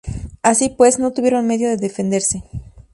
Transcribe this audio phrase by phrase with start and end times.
[0.41, 2.43] Así pues, no tuvieron medio de defenderse.